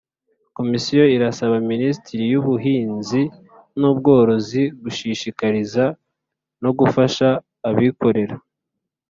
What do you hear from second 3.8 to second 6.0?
Ubworozi gushishikariza